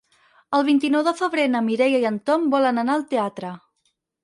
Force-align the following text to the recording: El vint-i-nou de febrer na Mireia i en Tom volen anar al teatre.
El 0.59 0.63
vint-i-nou 0.69 1.03
de 1.07 1.13
febrer 1.19 1.45
na 1.51 1.61
Mireia 1.67 2.01
i 2.05 2.09
en 2.13 2.19
Tom 2.31 2.49
volen 2.57 2.85
anar 2.85 2.99
al 2.99 3.07
teatre. 3.15 3.55